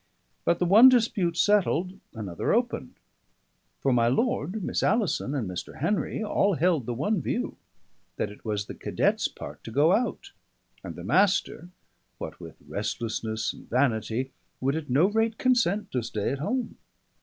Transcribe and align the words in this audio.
But 0.45 0.57
the 0.57 0.65
one 0.65 0.89
dispute 0.89 1.37
settled, 1.37 1.99
another 2.15 2.51
opened. 2.55 2.95
For 3.81 3.93
my 3.93 4.07
lord, 4.07 4.63
Miss 4.63 4.81
Alison, 4.81 5.35
and 5.35 5.47
Mr. 5.47 5.77
Henry 5.79 6.23
all 6.23 6.55
held 6.55 6.87
the 6.87 6.93
one 6.95 7.21
view: 7.21 7.55
that 8.15 8.31
it 8.31 8.43
was 8.43 8.65
the 8.65 8.73
cadet's 8.73 9.27
part 9.27 9.63
to 9.63 9.69
go 9.69 9.91
out; 9.93 10.31
and 10.83 10.95
the 10.95 11.03
Master, 11.03 11.69
what 12.17 12.39
with 12.39 12.55
restlessness 12.67 13.53
and 13.53 13.69
vanity, 13.69 14.31
would 14.59 14.75
at 14.75 14.89
no 14.89 15.05
rate 15.05 15.37
consent 15.37 15.91
to 15.91 16.01
stay 16.01 16.31
at 16.31 16.39
home. 16.39 16.77